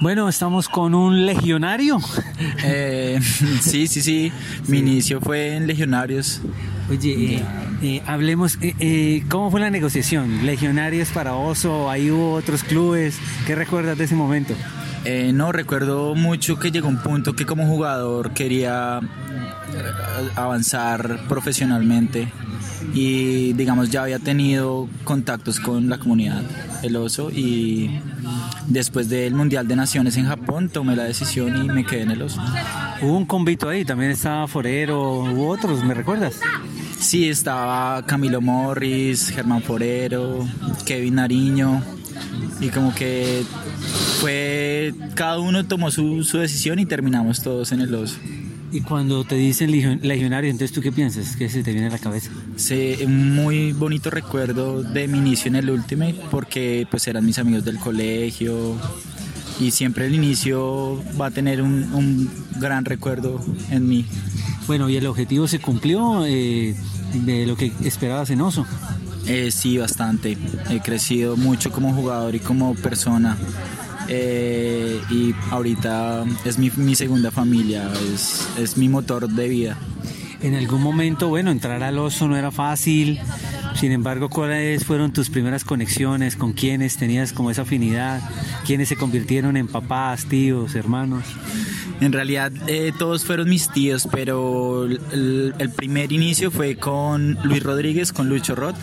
Bueno, 0.00 0.28
estamos 0.28 0.68
con 0.68 0.94
un 0.94 1.26
legionario. 1.26 1.98
Eh, 2.68 3.20
sí, 3.60 3.86
sí, 3.86 4.00
sí. 4.02 4.32
Mi 4.66 4.78
inicio 4.78 5.20
fue 5.20 5.54
en 5.54 5.66
Legionarios. 5.66 6.40
Oye, 6.90 7.36
eh, 7.36 7.44
eh, 7.82 8.02
hablemos, 8.06 8.58
¿cómo 9.28 9.50
fue 9.50 9.60
la 9.60 9.70
negociación? 9.70 10.44
¿Legionarios 10.44 11.10
para 11.10 11.34
Oso? 11.34 11.90
¿Ahí 11.90 12.10
hubo 12.10 12.32
otros 12.32 12.64
clubes? 12.64 13.18
¿Qué 13.46 13.54
recuerdas 13.54 13.98
de 13.98 14.04
ese 14.04 14.14
momento? 14.16 14.54
No, 15.32 15.52
recuerdo 15.52 16.14
mucho 16.14 16.58
que 16.58 16.70
llegó 16.70 16.88
un 16.88 16.98
punto 16.98 17.34
que 17.34 17.46
como 17.46 17.66
jugador 17.66 18.32
quería 18.32 19.00
avanzar 20.34 21.20
profesionalmente 21.28 22.32
y 22.94 23.52
digamos 23.52 23.90
ya 23.90 24.02
había 24.02 24.18
tenido 24.18 24.88
contactos 25.04 25.60
con 25.60 25.88
la 25.88 25.98
comunidad 25.98 26.42
el 26.82 26.96
oso 26.96 27.30
y 27.30 28.00
después 28.66 29.08
del 29.08 29.34
Mundial 29.34 29.66
de 29.68 29.76
Naciones 29.76 30.16
en 30.16 30.26
Japón 30.26 30.68
tomé 30.68 30.96
la 30.96 31.04
decisión 31.04 31.64
y 31.64 31.68
me 31.68 31.84
quedé 31.84 32.02
en 32.02 32.10
el 32.12 32.22
oso. 32.22 32.40
Hubo 33.02 33.16
un 33.16 33.26
convito 33.26 33.68
ahí, 33.68 33.84
también 33.84 34.10
estaba 34.10 34.46
Forero, 34.46 35.20
hubo 35.20 35.48
otros, 35.48 35.84
¿me 35.84 35.94
recuerdas? 35.94 36.40
Sí, 36.98 37.28
estaba 37.28 38.04
Camilo 38.06 38.40
Morris, 38.40 39.30
Germán 39.30 39.62
Forero, 39.62 40.46
Kevin 40.84 41.16
Nariño 41.16 41.82
y 42.60 42.68
como 42.70 42.94
que 42.94 43.44
fue, 44.20 44.94
cada 45.14 45.38
uno 45.38 45.66
tomó 45.66 45.90
su, 45.90 46.24
su 46.24 46.38
decisión 46.38 46.78
y 46.78 46.86
terminamos 46.86 47.42
todos 47.42 47.72
en 47.72 47.80
el 47.80 47.94
oso. 47.94 48.16
Y 48.72 48.80
cuando 48.80 49.24
te 49.24 49.36
dicen 49.36 49.70
legionario, 50.02 50.50
entonces 50.50 50.74
tú 50.74 50.82
qué 50.82 50.92
piensas? 50.92 51.36
¿Qué 51.36 51.48
se 51.48 51.62
te 51.62 51.72
viene 51.72 51.86
a 51.86 51.90
la 51.90 51.98
cabeza? 51.98 52.30
Sí, 52.56 52.96
un 53.04 53.34
muy 53.34 53.72
bonito 53.72 54.10
recuerdo 54.10 54.82
de 54.82 55.06
mi 55.08 55.18
inicio 55.18 55.48
en 55.48 55.56
el 55.56 55.70
Ultimate 55.70 56.16
porque 56.30 56.86
pues 56.90 57.06
eran 57.06 57.24
mis 57.24 57.38
amigos 57.38 57.64
del 57.64 57.78
colegio 57.78 58.76
y 59.60 59.70
siempre 59.70 60.06
el 60.06 60.14
inicio 60.14 61.02
va 61.18 61.26
a 61.26 61.30
tener 61.30 61.62
un, 61.62 62.28
gran 62.58 62.84
recuerdo 62.84 63.40
en 63.70 63.88
mí. 63.88 64.04
Bueno, 64.66 64.88
¿y 64.88 64.96
el 64.96 65.06
objetivo 65.06 65.46
se 65.46 65.60
cumplió 65.60 66.26
eh, 66.26 66.74
de 67.14 67.46
lo 67.46 67.56
que 67.56 67.72
esperabas 67.84 68.30
en 68.30 68.40
Oso? 68.40 68.66
Eh, 69.26 69.50
sí, 69.50 69.78
bastante. 69.78 70.36
He 70.70 70.80
crecido 70.80 71.36
mucho 71.36 71.70
como 71.70 71.92
jugador 71.92 72.34
y 72.34 72.40
como 72.40 72.74
persona. 72.74 73.36
Eh, 74.08 75.00
y 75.10 75.34
ahorita 75.50 76.24
es 76.44 76.58
mi, 76.58 76.70
mi 76.76 76.94
segunda 76.94 77.30
familia, 77.30 77.90
es, 78.14 78.48
es, 78.58 78.76
mi 78.76 78.88
motor 78.88 79.28
de 79.28 79.48
vida. 79.48 79.78
En 80.42 80.54
algún 80.54 80.82
momento, 80.82 81.28
bueno, 81.28 81.50
entrar 81.50 81.82
al 81.82 81.98
oso 81.98 82.28
no 82.28 82.36
era 82.36 82.50
fácil, 82.50 83.18
sin 83.74 83.92
embargo, 83.92 84.28
¿cuáles 84.28 84.84
fueron 84.84 85.12
tus 85.12 85.28
primeras 85.28 85.64
conexiones? 85.64 86.36
¿Con 86.36 86.52
quiénes 86.52 86.96
tenías 86.96 87.32
como 87.32 87.50
esa 87.50 87.62
afinidad? 87.62 88.20
¿Quiénes 88.64 88.88
se 88.88 88.96
convirtieron 88.96 89.56
en 89.56 89.66
papás, 89.66 90.26
tíos, 90.26 90.74
hermanos? 90.74 91.24
En 92.00 92.12
realidad 92.12 92.52
eh, 92.68 92.92
todos 92.98 93.24
fueron 93.24 93.48
mis 93.48 93.70
tíos, 93.70 94.08
pero 94.10 94.84
el, 94.84 95.54
el, 95.58 95.70
primer 95.70 96.12
inicio 96.12 96.50
fue 96.50 96.76
con 96.76 97.38
Luis 97.42 97.62
Rodríguez, 97.62 98.12
con 98.12 98.28
Lucho 98.28 98.54
Roth 98.54 98.76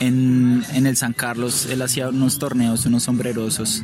en, 0.00 0.49
en, 0.72 0.86
el 0.86 0.96
San 0.96 1.12
Carlos 1.12 1.66
él 1.70 1.82
hacía 1.82 2.08
unos 2.08 2.38
torneos, 2.38 2.86
unos 2.86 3.04
sombrerosos. 3.04 3.82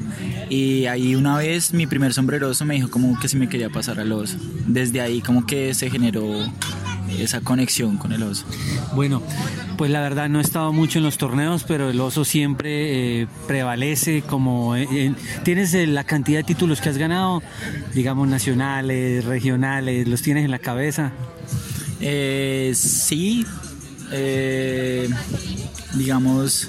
Y 0.48 0.86
ahí 0.86 1.14
una 1.14 1.36
vez 1.36 1.72
mi 1.72 1.86
primer 1.86 2.12
sombreroso 2.12 2.64
me 2.64 2.74
dijo 2.74 2.90
como 2.90 3.18
que 3.18 3.28
si 3.28 3.36
me 3.36 3.48
quería 3.48 3.70
pasar 3.70 4.00
al 4.00 4.12
oso. 4.12 4.36
Desde 4.66 5.00
ahí 5.00 5.20
como 5.20 5.46
que 5.46 5.74
se 5.74 5.90
generó 5.90 6.24
esa 7.18 7.40
conexión 7.40 7.96
con 7.96 8.12
el 8.12 8.22
oso. 8.22 8.44
Bueno, 8.94 9.22
pues 9.76 9.90
la 9.90 10.00
verdad 10.00 10.28
no 10.28 10.38
he 10.38 10.42
estado 10.42 10.72
mucho 10.72 10.98
en 10.98 11.04
los 11.04 11.18
torneos, 11.18 11.64
pero 11.64 11.90
el 11.90 12.00
oso 12.00 12.24
siempre 12.24 13.22
eh, 13.22 13.28
prevalece 13.46 14.22
como... 14.22 14.74
¿Tienes 15.44 15.74
la 15.74 16.04
cantidad 16.04 16.38
de 16.38 16.44
títulos 16.44 16.80
que 16.80 16.88
has 16.88 16.98
ganado? 16.98 17.42
Digamos 17.94 18.28
nacionales, 18.28 19.24
regionales, 19.24 20.08
¿los 20.08 20.22
tienes 20.22 20.44
en 20.44 20.50
la 20.50 20.58
cabeza? 20.58 21.12
Eh, 22.00 22.72
sí. 22.74 23.46
Eh, 24.12 25.08
digamos, 25.96 26.68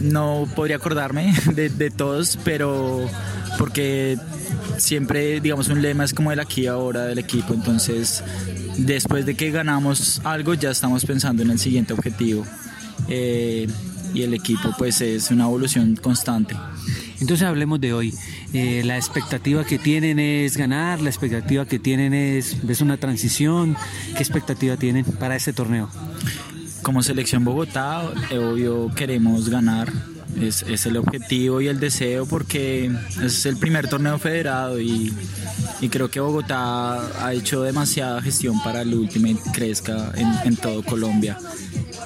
no 0.00 0.48
podría 0.54 0.76
acordarme 0.76 1.34
de, 1.54 1.90
todos, 1.90 2.38
pero 2.44 3.08
porque 3.58 4.18
siempre, 4.78 5.40
digamos, 5.40 5.68
un 5.68 5.82
lema 5.82 6.04
es 6.04 6.12
como 6.12 6.32
el 6.32 6.40
aquí 6.40 6.66
ahora 6.66 7.04
del 7.04 7.18
equipo, 7.18 7.54
entonces 7.54 8.22
después 8.78 9.24
de 9.26 9.34
que 9.34 9.50
ganamos 9.50 10.20
algo 10.24 10.54
ya 10.54 10.70
estamos 10.70 11.04
pensando 11.06 11.42
en 11.42 11.50
el 11.50 11.58
siguiente 11.58 11.94
objetivo 11.94 12.44
eh, 13.08 13.66
y 14.12 14.22
el 14.22 14.34
equipo 14.34 14.74
pues 14.76 15.00
es 15.00 15.30
una 15.30 15.44
evolución 15.44 15.96
constante. 15.96 16.56
Entonces 17.20 17.46
hablemos 17.46 17.80
de 17.80 17.92
hoy. 17.92 18.14
Eh, 18.52 18.82
la 18.84 18.96
expectativa 18.96 19.64
que 19.64 19.78
tienen 19.78 20.18
es 20.18 20.56
ganar, 20.56 21.00
la 21.00 21.08
expectativa 21.08 21.66
que 21.66 21.78
tienen 21.78 22.14
es, 22.14 22.56
es 22.68 22.80
una 22.80 22.96
transición. 22.98 23.76
¿Qué 24.14 24.22
expectativa 24.22 24.76
tienen 24.76 25.04
para 25.04 25.36
este 25.36 25.52
torneo? 25.52 25.90
Como 26.86 27.02
selección 27.02 27.44
Bogotá, 27.44 28.08
eh, 28.30 28.38
obvio 28.38 28.92
queremos 28.94 29.48
ganar. 29.48 29.92
Es, 30.40 30.62
es, 30.62 30.86
el 30.86 30.96
objetivo 30.98 31.60
y 31.60 31.66
el 31.66 31.80
deseo 31.80 32.26
porque 32.26 32.92
es 33.24 33.44
el 33.44 33.56
primer 33.56 33.88
torneo 33.88 34.20
federado 34.20 34.80
y, 34.80 35.12
creo 35.90 36.08
que 36.08 36.20
Bogotá 36.20 37.26
ha 37.26 37.32
hecho 37.32 37.62
demasiada 37.62 38.22
gestión 38.22 38.62
para 38.62 38.82
el 38.82 38.94
Ultimate 38.94 39.40
crezca 39.52 40.12
en, 40.14 40.28
en 40.44 40.56
todo 40.56 40.84
Colombia. 40.84 41.36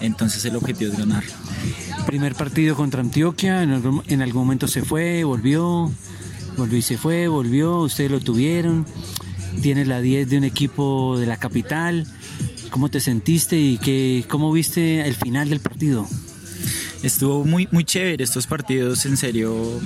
Entonces 0.01 0.43
el 0.47 0.57
objetivo 0.57 0.93
es 0.93 0.99
ganar. 0.99 1.25
Primer 2.07 2.35
partido 2.35 2.75
contra 2.75 3.03
Antioquia, 3.03 3.63
en 3.63 3.73
algún, 3.73 4.03
en 4.07 4.23
algún 4.23 4.45
momento 4.45 4.67
se 4.67 4.81
fue, 4.81 5.25
volvió, 5.25 5.93
volvió 6.57 6.79
y 6.79 6.83
se 6.83 6.97
fue, 6.97 7.29
volvió, 7.29 7.81
ustedes 7.81 8.11
lo 8.11 8.21
tuvieron. 8.21 8.87
Tienes 9.61 9.89
la 9.89 10.01
10 10.01 10.31
de 10.31 10.39
un 10.39 10.45
equipo 10.45 11.19
de 11.19 11.27
la 11.27 11.37
capital 11.37 12.07
¿Cómo 12.71 12.89
te 12.89 13.01
sentiste 13.01 13.59
y 13.59 13.79
qué, 13.79 14.25
cómo 14.29 14.53
viste 14.53 15.07
el 15.07 15.15
final 15.15 15.51
del 15.51 15.61
partido? 15.61 16.07
Estuvo 17.03 17.45
muy, 17.45 17.67
muy 17.73 17.85
chévere 17.85 18.23
estos 18.23 18.47
partidos, 18.47 19.07
en 19.07 19.17
serio, 19.17 19.81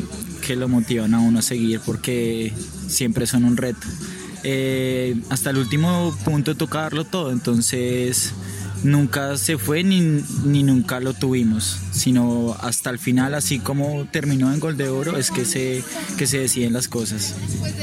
que 0.47 0.55
lo 0.55 0.69
motivan 0.69 1.15
a 1.15 1.21
uno 1.21 1.39
a 1.39 1.43
seguir 1.43 1.81
porque 1.85 2.53
siempre 2.89 3.27
son 3.27 3.45
un 3.45 3.57
reto. 3.57 3.87
Eh, 4.43 5.17
hasta 5.31 5.51
el 5.51 5.59
último 5.59 6.15
punto 6.25 6.57
tocarlo 6.57 7.05
todo, 7.05 7.33
entonces 7.33 8.33
nunca 8.83 9.39
se 9.39 9.57
fue 9.57 9.83
ni, 9.83 10.01
ni, 10.45 10.63
nunca 10.63 11.01
lo 11.01 11.15
tuvimos, 11.15 11.79
sino 11.93 12.55
hasta 12.61 12.91
el 12.91 12.99
final, 12.99 13.33
así 13.33 13.59
como 13.59 14.07
terminó 14.11 14.53
en 14.53 14.61
gol 14.61 14.77
de 14.77 14.91
oro, 14.91 15.17
es 15.17 15.31
que 15.31 15.47
se, 15.47 15.83
que 16.19 16.27
se 16.27 16.41
deciden 16.41 16.75
las 16.75 16.89
cosas. 16.89 17.35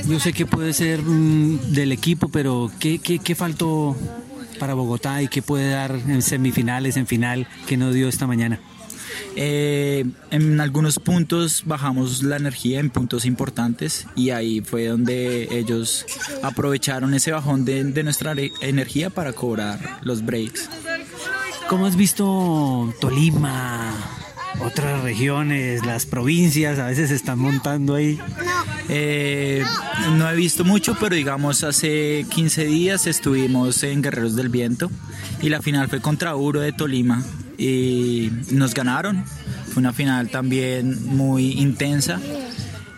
Yo 0.07 0.19
sé 0.19 0.33
que 0.33 0.45
puede 0.45 0.73
ser 0.73 1.01
mm, 1.01 1.71
del 1.71 1.91
equipo, 1.91 2.29
pero 2.29 2.71
¿qué, 2.79 2.99
qué, 2.99 3.17
qué 3.17 3.33
faltó 3.33 3.97
para 4.61 4.75
Bogotá 4.75 5.23
y 5.23 5.27
qué 5.27 5.41
puede 5.41 5.71
dar 5.71 5.91
en 6.07 6.21
semifinales, 6.21 6.95
en 6.95 7.07
final, 7.07 7.47
que 7.65 7.77
no 7.77 7.91
dio 7.91 8.07
esta 8.07 8.27
mañana? 8.27 8.59
Eh, 9.35 10.05
en 10.29 10.61
algunos 10.61 10.99
puntos 10.99 11.63
bajamos 11.65 12.21
la 12.21 12.37
energía 12.37 12.79
en 12.79 12.91
puntos 12.91 13.25
importantes 13.25 14.05
y 14.15 14.29
ahí 14.29 14.61
fue 14.61 14.85
donde 14.85 15.47
ellos 15.49 16.05
aprovecharon 16.43 17.15
ese 17.15 17.31
bajón 17.31 17.65
de, 17.65 17.83
de 17.85 18.03
nuestra 18.03 18.35
energía 18.61 19.09
para 19.09 19.33
cobrar 19.33 19.99
los 20.03 20.23
breaks. 20.23 20.69
¿Cómo 21.67 21.87
has 21.87 21.95
visto 21.95 22.93
Tolima, 23.01 23.91
otras 24.63 25.01
regiones, 25.01 25.83
las 25.87 26.05
provincias, 26.05 26.77
a 26.77 26.85
veces 26.85 27.09
se 27.09 27.15
están 27.15 27.39
montando 27.39 27.95
ahí. 27.95 28.19
Eh, 28.93 29.63
no 30.17 30.29
he 30.29 30.35
visto 30.35 30.65
mucho, 30.65 30.97
pero 30.99 31.15
digamos 31.15 31.63
hace 31.63 32.25
15 32.29 32.65
días 32.65 33.07
estuvimos 33.07 33.83
en 33.83 34.01
Guerreros 34.01 34.35
del 34.35 34.49
Viento 34.49 34.91
y 35.41 35.47
la 35.47 35.61
final 35.61 35.87
fue 35.87 36.01
contra 36.01 36.35
Uro 36.35 36.59
de 36.59 36.73
Tolima 36.73 37.23
y 37.57 38.29
nos 38.51 38.73
ganaron. 38.73 39.23
Fue 39.69 39.79
una 39.79 39.93
final 39.93 40.27
también 40.27 41.07
muy 41.15 41.53
intensa 41.53 42.19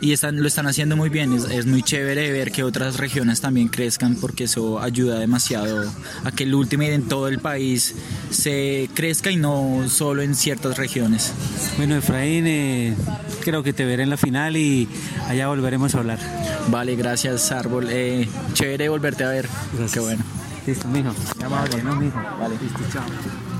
y 0.03 0.12
están, 0.12 0.41
lo 0.41 0.47
están 0.50 0.67
haciendo 0.67 0.97
muy 0.97 1.09
bien. 1.09 1.32
Es, 1.34 1.66
muy 1.66 1.82
chévere 1.82 2.29
ver 2.32 2.52
que 2.52 2.64
otras 2.64 2.97
regiones 2.97 3.40
también 3.40 3.70
crezcan 3.70 4.16
porque 4.16 4.44
eso 4.44 4.82
ayuda 4.82 5.17
demasiado 5.17 5.90
a 6.26 6.32
que 6.32 6.44
el 6.44 6.53
último 6.53 6.84
en 6.84 7.08
todo 7.08 7.29
el 7.29 7.40
país 7.40 7.96
se 8.29 8.90
crezca 8.94 9.32
y 9.32 9.38
no 9.38 9.85
solo 9.88 10.22
en 10.22 10.35
ciertas 10.35 10.78
regiones. 10.78 11.32
Bueno, 11.78 11.96
Efraín, 11.96 12.46
eh, 12.47 12.96
creo 13.46 13.64
que 13.64 13.72
te 13.72 13.85
veré 13.85 14.03
en 14.03 14.09
la 14.09 14.17
final 14.17 14.58
y 14.58 14.90
allá 15.29 15.47
volveremos 15.47 15.96
a 15.96 16.00
hablar. 16.00 16.20
Vale, 16.67 16.97
gracias 16.97 17.53
Árbol. 17.53 17.88
Eh, 17.90 18.28
chévere 18.52 18.90
volverte 18.90 19.23
a 19.23 19.29
ver. 19.29 19.47
Qué 19.94 20.02
bueno. 20.02 20.23
Listo, 20.67 20.90
mijo. 20.90 21.14
Amable, 21.46 21.82
¿no, 21.82 21.96
mijo? 21.96 22.22
Vale. 22.40 22.58
Listo, 22.61 22.79
chao. 22.91 23.53